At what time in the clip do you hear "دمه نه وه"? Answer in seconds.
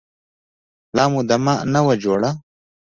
1.29-1.93